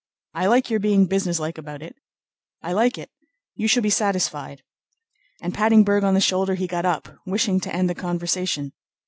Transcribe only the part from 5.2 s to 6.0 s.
And patting